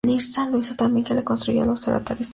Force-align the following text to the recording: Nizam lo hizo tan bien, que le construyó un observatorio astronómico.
Nizam 0.07 0.51
lo 0.51 0.57
hizo 0.57 0.73
tan 0.75 0.95
bien, 0.95 1.05
que 1.05 1.13
le 1.13 1.23
construyó 1.23 1.61
un 1.61 1.69
observatorio 1.69 2.23
astronómico. 2.23 2.29